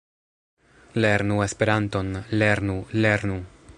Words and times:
Lernu 1.03 1.37
Esperanton! 1.47 2.09
Lernu! 2.43 2.79
Lernu! 3.05 3.39